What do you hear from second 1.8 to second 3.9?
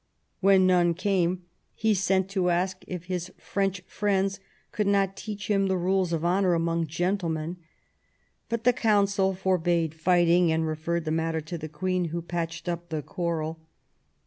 sent to ask if his French